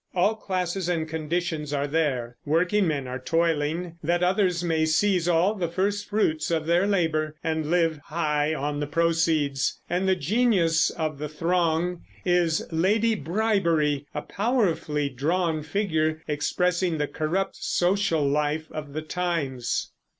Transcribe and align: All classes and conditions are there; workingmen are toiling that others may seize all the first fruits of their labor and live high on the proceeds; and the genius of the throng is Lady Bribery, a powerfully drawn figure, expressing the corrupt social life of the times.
All 0.15 0.33
classes 0.33 0.89
and 0.89 1.07
conditions 1.07 1.71
are 1.73 1.85
there; 1.85 2.35
workingmen 2.43 3.07
are 3.07 3.19
toiling 3.19 3.97
that 4.01 4.23
others 4.23 4.63
may 4.63 4.83
seize 4.83 5.27
all 5.27 5.53
the 5.53 5.67
first 5.67 6.09
fruits 6.09 6.49
of 6.49 6.65
their 6.65 6.87
labor 6.87 7.35
and 7.43 7.69
live 7.69 7.99
high 8.05 8.51
on 8.55 8.79
the 8.79 8.87
proceeds; 8.87 9.79
and 9.87 10.09
the 10.09 10.15
genius 10.15 10.89
of 10.89 11.19
the 11.19 11.29
throng 11.29 12.01
is 12.25 12.65
Lady 12.71 13.13
Bribery, 13.13 14.07
a 14.15 14.23
powerfully 14.23 15.07
drawn 15.07 15.61
figure, 15.61 16.23
expressing 16.27 16.97
the 16.97 17.05
corrupt 17.05 17.57
social 17.57 18.27
life 18.27 18.71
of 18.71 18.93
the 18.93 19.03
times. 19.03 19.91